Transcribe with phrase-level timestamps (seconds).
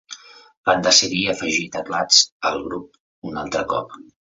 [0.69, 3.97] Van decidir afegir teclats a el grup un altre cop.